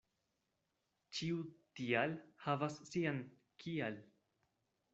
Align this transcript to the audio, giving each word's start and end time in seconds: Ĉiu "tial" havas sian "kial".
Ĉiu 1.17 1.43
"tial" 1.81 2.17
havas 2.47 2.81
sian 2.95 3.23
"kial". 3.65 4.01